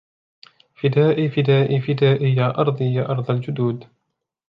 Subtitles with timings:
[0.75, 3.87] فدائي فدائي فدائي يا أرضي يا أرض الجدود